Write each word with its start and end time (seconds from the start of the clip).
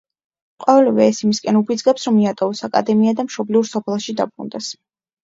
ყოველივე 0.63 1.03
ეს 1.09 1.19
იმისკენ 1.27 1.59
უბიძგებს, 1.59 2.05
რომ 2.09 2.17
მიატოვოს 2.21 2.63
აკადემია 2.69 3.13
და 3.21 3.27
მშობლიურ 3.29 3.69
სოფელში 3.73 4.17
დაბრუნდეს. 4.23 4.71